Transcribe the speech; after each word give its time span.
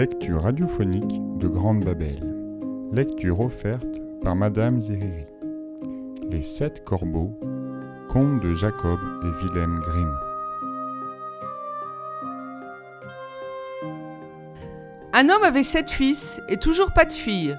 Les 0.00 0.06
lectures 0.06 0.44
radiophoniques 0.44 1.20
de 1.36 1.46
Grande 1.46 1.84
Babel. 1.84 2.20
Lecture 2.90 3.38
offerte 3.38 4.00
par 4.24 4.34
Madame 4.34 4.80
Zeriri. 4.80 5.26
Les 6.30 6.40
sept 6.40 6.82
corbeaux. 6.86 7.38
Contes 8.08 8.40
de 8.40 8.54
Jacob 8.54 8.98
et 9.22 9.44
Wilhelm 9.44 9.78
Grimm. 9.80 10.14
Un 15.12 15.28
homme 15.28 15.44
avait 15.44 15.62
sept 15.62 15.90
fils 15.90 16.40
et 16.48 16.56
toujours 16.56 16.94
pas 16.94 17.04
de 17.04 17.12
fille, 17.12 17.58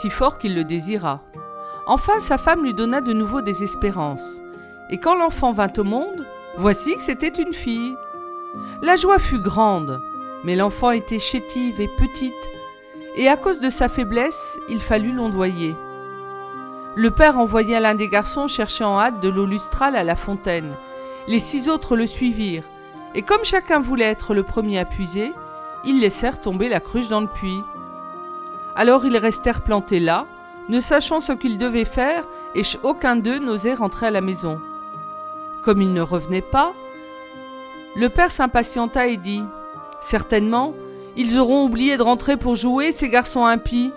si 0.00 0.08
fort 0.08 0.38
qu'il 0.38 0.54
le 0.54 0.64
désira. 0.64 1.22
Enfin 1.86 2.20
sa 2.20 2.38
femme 2.38 2.64
lui 2.64 2.72
donna 2.72 3.02
de 3.02 3.12
nouveau 3.12 3.42
des 3.42 3.62
espérances. 3.62 4.40
Et 4.88 4.96
quand 4.96 5.14
l'enfant 5.14 5.52
vint 5.52 5.72
au 5.76 5.84
monde, 5.84 6.26
voici 6.56 6.96
que 6.96 7.02
c'était 7.02 7.42
une 7.42 7.52
fille. 7.52 7.94
La 8.80 8.96
joie 8.96 9.18
fut 9.18 9.40
grande, 9.40 10.00
mais 10.44 10.56
l'enfant 10.56 10.90
était 10.90 11.18
chétive 11.18 11.80
et 11.80 11.88
petite, 11.88 12.32
et 13.16 13.28
à 13.28 13.36
cause 13.36 13.60
de 13.60 13.70
sa 13.70 13.88
faiblesse, 13.88 14.58
il 14.68 14.80
fallut 14.80 15.12
l'ondoyer. 15.12 15.74
Le 16.94 17.10
père 17.10 17.38
envoya 17.38 17.80
l'un 17.80 17.94
des 17.94 18.08
garçons 18.08 18.48
chercher 18.48 18.84
en 18.84 18.98
hâte 18.98 19.20
de 19.20 19.28
l'eau 19.28 19.46
lustrale 19.46 19.96
à 19.96 20.04
la 20.04 20.16
fontaine. 20.16 20.74
Les 21.28 21.38
six 21.38 21.68
autres 21.68 21.96
le 21.96 22.06
suivirent, 22.06 22.64
et 23.14 23.22
comme 23.22 23.44
chacun 23.44 23.80
voulait 23.80 24.04
être 24.04 24.34
le 24.34 24.42
premier 24.42 24.78
à 24.78 24.84
puiser, 24.84 25.32
ils 25.84 26.00
laissèrent 26.00 26.40
tomber 26.40 26.68
la 26.68 26.80
cruche 26.80 27.08
dans 27.08 27.20
le 27.20 27.26
puits. 27.26 27.62
Alors 28.74 29.04
ils 29.04 29.16
restèrent 29.16 29.62
plantés 29.62 30.00
là, 30.00 30.26
ne 30.68 30.80
sachant 30.80 31.20
ce 31.20 31.32
qu'ils 31.32 31.58
devaient 31.58 31.84
faire, 31.84 32.24
et 32.54 32.62
aucun 32.82 33.16
d'eux 33.16 33.38
n'osait 33.38 33.74
rentrer 33.74 34.06
à 34.06 34.10
la 34.10 34.20
maison. 34.20 34.60
Comme 35.62 35.80
ils 35.82 35.92
ne 35.92 36.00
revenaient 36.00 36.40
pas, 36.40 36.72
le 37.96 38.08
père 38.08 38.30
s'impatienta 38.30 39.06
et 39.06 39.16
dit 39.16 39.44
Certainement, 40.02 40.74
ils 41.16 41.38
auront 41.38 41.64
oublié 41.64 41.96
de 41.96 42.02
rentrer 42.02 42.36
pour 42.36 42.56
jouer, 42.56 42.90
ces 42.90 43.08
garçons 43.08 43.44
impies. 43.44 43.92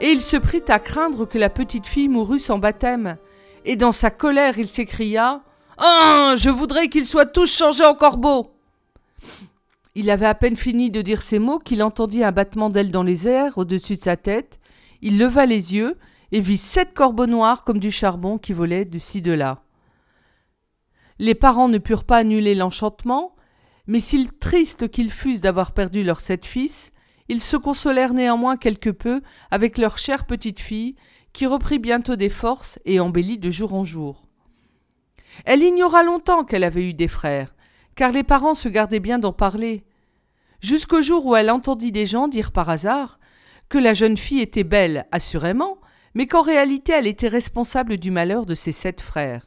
Et 0.00 0.12
il 0.12 0.20
se 0.20 0.36
prit 0.36 0.62
à 0.68 0.78
craindre 0.78 1.26
que 1.26 1.38
la 1.38 1.50
petite 1.50 1.86
fille 1.86 2.08
mourût 2.08 2.38
sans 2.38 2.58
baptême. 2.58 3.16
Et 3.64 3.76
dans 3.76 3.92
sa 3.92 4.10
colère, 4.10 4.58
il 4.58 4.68
s'écria 4.68 5.42
Ah 5.76 6.34
Je 6.36 6.50
voudrais 6.50 6.88
qu'ils 6.88 7.04
soient 7.04 7.26
tous 7.26 7.52
changés 7.52 7.84
en 7.84 7.94
corbeaux 7.94 8.52
Il 9.96 10.08
avait 10.08 10.26
à 10.26 10.34
peine 10.34 10.56
fini 10.56 10.90
de 10.90 11.02
dire 11.02 11.20
ces 11.20 11.40
mots 11.40 11.58
qu'il 11.58 11.82
entendit 11.82 12.22
un 12.24 12.32
battement 12.32 12.70
d'ailes 12.70 12.92
dans 12.92 13.02
les 13.02 13.28
airs 13.28 13.58
au-dessus 13.58 13.96
de 13.96 14.00
sa 14.00 14.16
tête. 14.16 14.60
Il 15.02 15.18
leva 15.18 15.46
les 15.46 15.74
yeux 15.74 15.98
et 16.30 16.40
vit 16.40 16.58
sept 16.58 16.94
corbeaux 16.94 17.26
noirs 17.26 17.64
comme 17.64 17.78
du 17.78 17.90
charbon 17.90 18.38
qui 18.38 18.52
volaient 18.52 18.84
de 18.84 18.98
ci 18.98 19.20
de 19.20 19.32
là. 19.32 19.62
Les 21.18 21.34
parents 21.34 21.68
ne 21.68 21.78
purent 21.78 22.04
pas 22.04 22.18
annuler 22.18 22.54
l'enchantement, 22.54 23.34
mais 23.86 24.00
si 24.00 24.28
tristes 24.40 24.88
qu'ils 24.88 25.10
fussent 25.10 25.40
d'avoir 25.40 25.72
perdu 25.72 26.04
leurs 26.04 26.20
sept 26.20 26.46
fils, 26.46 26.92
ils 27.28 27.40
se 27.40 27.56
consolèrent 27.56 28.14
néanmoins 28.14 28.56
quelque 28.56 28.90
peu 28.90 29.22
avec 29.50 29.78
leur 29.78 29.98
chère 29.98 30.26
petite 30.26 30.60
fille, 30.60 30.96
qui 31.32 31.46
reprit 31.46 31.78
bientôt 31.78 32.16
des 32.16 32.28
forces 32.28 32.78
et 32.84 33.00
embellit 33.00 33.38
de 33.38 33.50
jour 33.50 33.74
en 33.74 33.84
jour. 33.84 34.26
Elle 35.44 35.62
ignora 35.62 36.02
longtemps 36.02 36.44
qu'elle 36.44 36.64
avait 36.64 36.88
eu 36.90 36.94
des 36.94 37.08
frères, 37.08 37.54
car 37.94 38.12
les 38.12 38.22
parents 38.22 38.54
se 38.54 38.68
gardaient 38.68 39.00
bien 39.00 39.18
d'en 39.18 39.32
parler, 39.32 39.84
jusqu'au 40.60 41.00
jour 41.00 41.24
où 41.26 41.36
elle 41.36 41.50
entendit 41.50 41.92
des 41.92 42.06
gens 42.06 42.28
dire 42.28 42.52
par 42.52 42.68
hasard 42.68 43.18
que 43.68 43.78
la 43.78 43.94
jeune 43.94 44.16
fille 44.16 44.42
était 44.42 44.64
belle, 44.64 45.06
assurément, 45.10 45.78
mais 46.14 46.26
qu'en 46.26 46.42
réalité 46.42 46.92
elle 46.92 47.06
était 47.06 47.28
responsable 47.28 47.96
du 47.96 48.10
malheur 48.10 48.44
de 48.44 48.54
ses 48.54 48.72
sept 48.72 49.00
frères. 49.00 49.46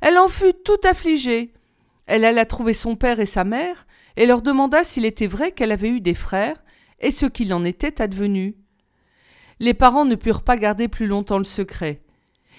Elle 0.00 0.18
en 0.18 0.28
fut 0.28 0.54
tout 0.64 0.80
affligée, 0.84 1.52
elle 2.06 2.24
alla 2.24 2.44
trouver 2.44 2.72
son 2.72 2.96
père 2.96 3.20
et 3.20 3.26
sa 3.26 3.44
mère, 3.44 3.86
et 4.16 4.26
leur 4.26 4.42
demanda 4.42 4.84
s'il 4.84 5.04
était 5.04 5.26
vrai 5.26 5.52
qu'elle 5.52 5.72
avait 5.72 5.88
eu 5.88 6.00
des 6.00 6.14
frères, 6.14 6.62
et 7.00 7.10
ce 7.10 7.26
qu'il 7.26 7.52
en 7.54 7.64
était 7.64 8.00
advenu. 8.00 8.56
Les 9.60 9.74
parents 9.74 10.04
ne 10.04 10.14
purent 10.14 10.42
pas 10.42 10.56
garder 10.56 10.88
plus 10.88 11.06
longtemps 11.06 11.38
le 11.38 11.44
secret. 11.44 12.02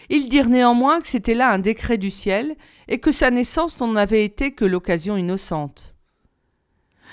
Ils 0.10 0.30
dirent 0.30 0.50
néanmoins 0.50 1.02
que 1.02 1.08
c'était 1.08 1.34
là 1.34 1.50
un 1.50 1.60
décret 1.60 1.98
du 1.98 2.12
ciel, 2.12 2.56
et 2.88 3.00
que 3.00 3.12
sa 3.12 3.32
naissance 3.32 3.80
n'en 3.80 3.96
avait 3.96 4.26
été 4.26 4.54
que 4.54 4.66
l'occasion 4.66 5.18
innocente. 5.18 5.96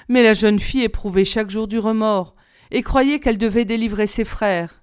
Mais 0.09 0.23
la 0.23 0.35
jeune 0.35 0.59
fille 0.59 0.85
éprouvait 0.85 1.25
chaque 1.25 1.51
jour 1.51 1.69
du 1.69 1.79
remords, 1.79 2.35
et 2.71 2.83
croyait 2.83 3.21
qu'elle 3.21 3.39
devait 3.39 3.65
délivrer 3.65 4.07
ses 4.07 4.25
frères. 4.25 4.83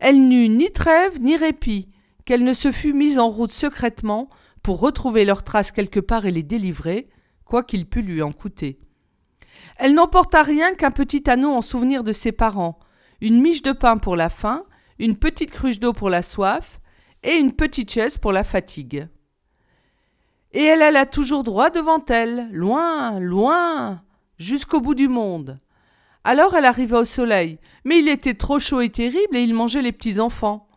Elle 0.00 0.28
n'eut 0.28 0.48
ni 0.48 0.70
trêve 0.70 1.20
ni 1.20 1.36
répit, 1.36 1.88
qu'elle 2.24 2.44
ne 2.44 2.54
se 2.54 2.72
fût 2.72 2.92
mise 2.92 3.18
en 3.18 3.28
route 3.28 3.52
secrètement 3.52 4.28
pour 4.62 4.80
retrouver 4.80 5.24
leurs 5.24 5.42
traces 5.42 5.72
quelque 5.72 6.00
part 6.00 6.26
et 6.26 6.30
les 6.30 6.42
délivrer, 6.42 7.08
quoi 7.44 7.62
qu'il 7.62 7.86
pût 7.86 8.02
lui 8.02 8.22
en 8.22 8.32
coûter. 8.32 8.78
Elle 9.76 9.94
n'emporta 9.94 10.42
rien 10.42 10.74
qu'un 10.74 10.90
petit 10.90 11.28
anneau 11.28 11.50
en 11.50 11.60
souvenir 11.60 12.04
de 12.04 12.12
ses 12.12 12.32
parents, 12.32 12.78
une 13.20 13.40
miche 13.40 13.62
de 13.62 13.72
pain 13.72 13.98
pour 13.98 14.16
la 14.16 14.28
faim, 14.28 14.64
une 14.98 15.16
petite 15.16 15.50
cruche 15.50 15.80
d'eau 15.80 15.92
pour 15.92 16.10
la 16.10 16.22
soif, 16.22 16.80
et 17.22 17.34
une 17.34 17.52
petite 17.52 17.90
chaise 17.90 18.18
pour 18.18 18.32
la 18.32 18.44
fatigue. 18.44 19.08
Et 20.52 20.64
elle 20.64 20.82
alla 20.82 21.06
toujours 21.06 21.44
droit 21.44 21.70
devant 21.70 22.04
elle, 22.06 22.48
loin, 22.52 23.20
loin, 23.20 24.02
jusqu'au 24.38 24.80
bout 24.80 24.94
du 24.94 25.08
monde. 25.08 25.60
Alors 26.24 26.54
elle 26.54 26.64
arriva 26.64 27.00
au 27.00 27.04
soleil, 27.04 27.58
mais 27.84 28.00
il 28.00 28.08
était 28.08 28.34
trop 28.34 28.58
chaud 28.58 28.80
et 28.80 28.90
terrible 28.90 29.36
et 29.36 29.42
il 29.42 29.54
mangeait 29.54 29.82
les 29.82 29.92
petits 29.92 30.20
enfants. 30.20 30.68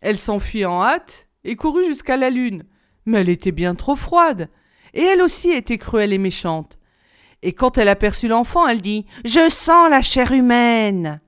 Elle 0.00 0.18
s'enfuit 0.18 0.64
en 0.64 0.82
hâte 0.82 1.28
et 1.44 1.56
courut 1.56 1.84
jusqu'à 1.84 2.16
la 2.16 2.30
lune, 2.30 2.64
mais 3.06 3.20
elle 3.20 3.28
était 3.28 3.52
bien 3.52 3.74
trop 3.74 3.96
froide, 3.96 4.48
et 4.94 5.02
elle 5.02 5.22
aussi 5.22 5.50
était 5.50 5.78
cruelle 5.78 6.12
et 6.12 6.18
méchante. 6.18 6.78
Et 7.42 7.52
quand 7.52 7.78
elle 7.78 7.88
aperçut 7.88 8.28
l'enfant, 8.28 8.68
elle 8.68 8.80
dit 8.80 9.06
Je 9.24 9.48
sens 9.50 9.90
la 9.90 10.00
chair 10.00 10.32
humaine. 10.32 11.20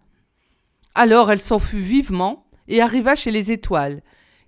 Alors 0.95 1.31
elle 1.31 1.41
s'enfuit 1.41 1.81
vivement 1.81 2.47
et 2.69 2.81
arriva 2.81 3.15
chez 3.15 3.31
les 3.31 3.51
étoiles, 3.53 4.03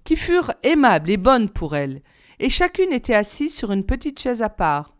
qui 0.04 0.16
furent 0.16 0.54
aimables 0.62 1.10
et 1.10 1.16
bonnes 1.16 1.48
pour 1.48 1.74
elle, 1.74 2.02
et 2.38 2.50
chacune 2.50 2.92
était 2.92 3.14
assise 3.14 3.54
sur 3.54 3.72
une 3.72 3.84
petite 3.84 4.20
chaise 4.20 4.42
à 4.42 4.48
part. 4.48 4.94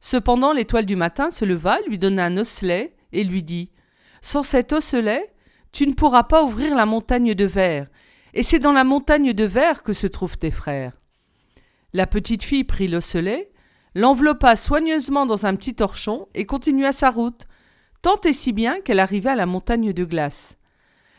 Cependant 0.00 0.52
l'étoile 0.52 0.86
du 0.86 0.96
matin 0.96 1.30
se 1.30 1.44
leva, 1.44 1.78
lui 1.86 1.98
donna 1.98 2.26
un 2.26 2.36
osselet, 2.36 2.96
et 3.12 3.24
lui 3.24 3.42
dit 3.42 3.70
Sans 4.22 4.42
cet 4.42 4.72
osselet, 4.72 5.32
tu 5.72 5.86
ne 5.86 5.94
pourras 5.94 6.24
pas 6.24 6.42
ouvrir 6.44 6.74
la 6.74 6.86
montagne 6.86 7.34
de 7.34 7.44
verre, 7.44 7.88
et 8.38 8.44
c'est 8.44 8.60
dans 8.60 8.70
la 8.70 8.84
montagne 8.84 9.32
de 9.32 9.42
verre 9.42 9.82
que 9.82 9.92
se 9.92 10.06
trouvent 10.06 10.38
tes 10.38 10.52
frères. 10.52 10.92
La 11.92 12.06
petite 12.06 12.44
fille 12.44 12.62
prit 12.62 12.86
l'osselet, 12.86 13.50
l'enveloppa 13.96 14.54
soigneusement 14.54 15.26
dans 15.26 15.44
un 15.44 15.56
petit 15.56 15.74
torchon 15.74 16.28
et 16.36 16.46
continua 16.46 16.92
sa 16.92 17.10
route, 17.10 17.48
tant 18.00 18.20
et 18.20 18.32
si 18.32 18.52
bien 18.52 18.80
qu'elle 18.80 19.00
arriva 19.00 19.32
à 19.32 19.34
la 19.34 19.46
montagne 19.46 19.92
de 19.92 20.04
glace. 20.04 20.56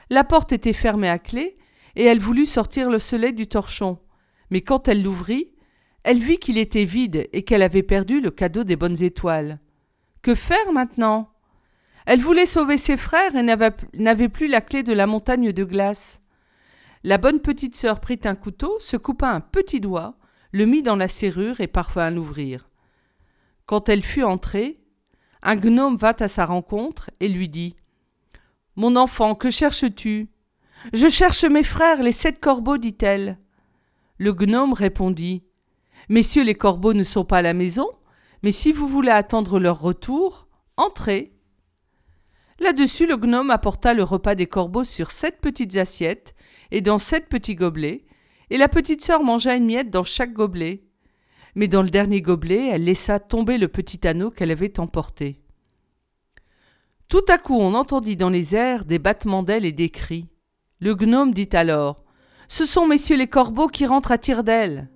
La 0.09 0.23
porte 0.23 0.53
était 0.53 0.71
fermée 0.71 1.09
à 1.09 1.19
clé, 1.19 1.57
et 1.97 2.05
elle 2.05 2.19
voulut 2.19 2.45
sortir 2.45 2.89
l'osselet 2.89 3.33
du 3.33 3.47
torchon. 3.47 3.99
Mais 4.49 4.61
quand 4.61 4.87
elle 4.87 5.03
l'ouvrit, 5.03 5.51
elle 6.05 6.19
vit 6.19 6.37
qu'il 6.37 6.57
était 6.57 6.85
vide 6.85 7.27
et 7.33 7.43
qu'elle 7.43 7.63
avait 7.63 7.83
perdu 7.83 8.21
le 8.21 8.31
cadeau 8.31 8.63
des 8.63 8.77
bonnes 8.77 9.03
étoiles. 9.03 9.59
Que 10.21 10.35
faire 10.35 10.71
maintenant? 10.71 11.33
Elle 12.05 12.21
voulait 12.21 12.45
sauver 12.45 12.77
ses 12.77 12.95
frères 12.95 13.35
et 13.35 13.43
n'avait 13.43 14.29
plus 14.29 14.47
la 14.47 14.61
clé 14.61 14.83
de 14.83 14.93
la 14.93 15.05
montagne 15.05 15.51
de 15.51 15.63
glace. 15.65 16.21
La 17.03 17.17
bonne 17.17 17.39
petite 17.39 17.75
sœur 17.75 18.01
prit 18.01 18.19
un 18.25 18.35
couteau, 18.35 18.77
se 18.79 18.97
coupa 18.97 19.29
un 19.29 19.39
petit 19.39 19.79
doigt, 19.79 20.17
le 20.51 20.65
mit 20.65 20.83
dans 20.83 20.97
la 20.97 21.07
serrure 21.07 21.61
et 21.61 21.67
parvint 21.67 22.07
à 22.07 22.11
l'ouvrir. 22.11 22.69
Quand 23.65 23.87
elle 23.87 24.03
fut 24.03 24.23
entrée, 24.23 24.81
un 25.41 25.55
gnome 25.55 25.95
vint 25.95 26.15
à 26.19 26.27
sa 26.27 26.45
rencontre 26.45 27.09
et 27.21 27.29
lui 27.29 27.47
dit 27.47 27.75
Mon 28.75 28.97
enfant, 28.97 29.35
que 29.35 29.49
cherches-tu? 29.49 30.29
Je 30.91 31.07
cherche 31.07 31.45
mes 31.45 31.63
frères, 31.63 32.03
les 32.03 32.11
sept 32.11 32.39
corbeaux, 32.39 32.77
dit-elle. 32.77 33.37
Le 34.17 34.33
gnome 34.33 34.73
répondit 34.73 35.43
Messieurs 36.09 36.43
les 36.43 36.55
corbeaux 36.55 36.93
ne 36.93 37.03
sont 37.03 37.23
pas 37.23 37.37
à 37.37 37.41
la 37.41 37.53
maison, 37.53 37.87
mais 38.43 38.51
si 38.51 38.73
vous 38.73 38.87
voulez 38.87 39.11
attendre 39.11 39.59
leur 39.59 39.79
retour, 39.79 40.47
entrez. 40.75 41.38
Là-dessus, 42.59 43.07
le 43.07 43.15
gnome 43.15 43.51
apporta 43.51 43.93
le 43.93 44.03
repas 44.03 44.35
des 44.35 44.47
corbeaux 44.47 44.83
sur 44.83 45.11
sept 45.11 45.39
petites 45.39 45.77
assiettes 45.77 46.35
et 46.71 46.81
dans 46.81 46.97
sept 46.97 47.29
petits 47.29 47.55
gobelets, 47.55 48.05
et 48.49 48.57
la 48.57 48.67
petite 48.67 49.01
sœur 49.01 49.23
mangea 49.23 49.55
une 49.55 49.65
miette 49.65 49.89
dans 49.89 50.03
chaque 50.03 50.33
gobelet. 50.33 50.83
Mais 51.55 51.67
dans 51.67 51.81
le 51.81 51.89
dernier 51.89 52.21
gobelet, 52.21 52.67
elle 52.67 52.83
laissa 52.83 53.19
tomber 53.19 53.57
le 53.57 53.67
petit 53.67 54.05
anneau 54.07 54.29
qu'elle 54.31 54.51
avait 54.51 54.79
emporté. 54.79 55.41
Tout 57.07 57.25
à 57.27 57.37
coup, 57.37 57.57
on 57.57 57.73
entendit 57.73 58.17
dans 58.17 58.29
les 58.29 58.55
airs 58.55 58.85
des 58.85 58.99
battements 58.99 59.43
d'ailes 59.43 59.65
et 59.65 59.71
des 59.71 59.89
cris. 59.89 60.27
Le 60.79 60.93
gnome 60.95 61.33
dit 61.33 61.49
alors 61.53 62.03
Ce 62.47 62.65
sont 62.65 62.85
messieurs 62.85 63.17
les 63.17 63.27
corbeaux 63.27 63.67
qui 63.67 63.85
rentrent 63.85 64.11
à 64.11 64.17
tire 64.17 64.43
d'ailes. 64.43 64.89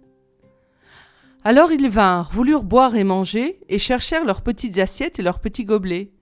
Alors 1.43 1.71
ils 1.71 1.89
vinrent, 1.89 2.29
voulurent 2.31 2.63
boire 2.63 2.95
et 2.95 3.03
manger, 3.03 3.59
et 3.67 3.79
cherchèrent 3.79 4.25
leurs 4.25 4.41
petites 4.41 4.77
assiettes 4.77 5.19
et 5.19 5.23
leurs 5.23 5.39
petits 5.39 5.65
gobelets. 5.65 6.13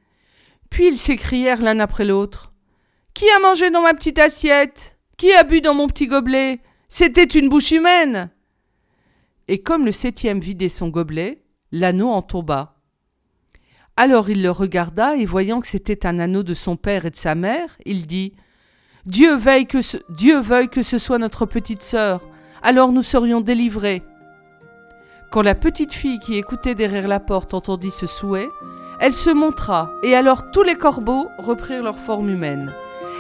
Puis 0.72 0.88
ils 0.88 0.98
s'écrièrent 0.98 1.62
l'un 1.62 1.80
après 1.80 2.06
l'autre. 2.06 2.52
Qui 3.14 3.30
a 3.30 3.40
mangé 3.40 3.70
dans 3.70 3.84
ma 3.84 3.94
petite 3.94 4.18
assiette? 4.18 4.98
Qui 5.18 5.32
a 5.34 5.44
bu 5.44 5.62
dans 5.62 5.76
mon 5.76 5.86
petit 5.86 6.08
gobelet? 6.08 6.62
C'était 6.88 7.24
une 7.24 7.50
bouche 7.50 7.72
humaine 7.72 8.32
Et 9.48 9.62
comme 9.62 9.86
le 9.86 9.92
septième 9.92 10.40
vidait 10.40 10.70
son 10.70 10.88
gobelet, 10.88 11.44
l'anneau 11.72 12.10
en 12.10 12.22
tomba. 12.22 12.76
Alors 13.98 14.30
il 14.30 14.42
le 14.42 14.50
regarda, 14.50 15.18
et 15.18 15.26
voyant 15.26 15.60
que 15.60 15.68
c'était 15.68 16.08
un 16.08 16.20
anneau 16.20 16.42
de 16.42 16.54
son 16.54 16.78
père 16.78 17.06
et 17.06 17.12
de 17.12 17.16
sa 17.18 17.36
mère, 17.36 17.78
il 17.86 18.08
dit 18.08 18.34
Dieu 19.06 19.36
veuille 19.36 19.68
que 19.68 19.82
ce, 19.82 19.98
Dieu 20.10 20.40
veuille 20.40 20.70
que 20.70 20.82
ce 20.82 20.98
soit 20.98 21.18
notre 21.18 21.46
petite 21.46 21.82
sœur, 21.82 22.22
alors 22.64 22.94
nous 22.94 23.04
serions 23.04 23.42
délivrés. 23.42 24.04
Quand 25.32 25.42
la 25.42 25.56
petite 25.56 25.94
fille 25.94 26.20
qui 26.20 26.36
écoutait 26.36 26.76
derrière 26.76 27.08
la 27.08 27.20
porte 27.20 27.54
entendit 27.54 27.92
ce 27.92 28.08
souhait, 28.08 28.50
elle 29.02 29.14
se 29.14 29.32
montra, 29.32 29.92
et 30.04 30.16
alors 30.16 30.52
tous 30.52 30.62
les 30.62 30.76
corbeaux 30.76 31.32
reprirent 31.40 31.82
leur 31.82 31.98
forme 31.98 32.30
humaine. 32.30 32.72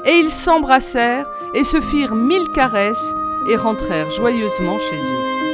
Et 0.05 0.19
ils 0.19 0.29
s'embrassèrent 0.29 1.27
et 1.55 1.63
se 1.63 1.81
firent 1.81 2.13
mille 2.13 2.47
caresses 2.53 3.13
et 3.49 3.55
rentrèrent 3.55 4.11
joyeusement 4.11 4.77
chez 4.77 4.97
eux. 4.97 5.50